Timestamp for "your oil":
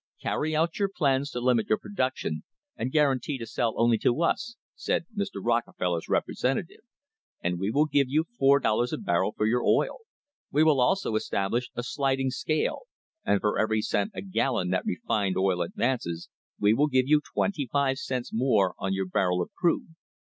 9.45-9.99